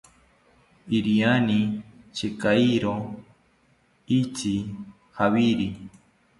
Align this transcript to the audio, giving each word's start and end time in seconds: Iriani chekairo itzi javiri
Iriani 0.97 1.59
chekairo 2.15 2.95
itzi 4.19 4.55
javiri 5.17 5.67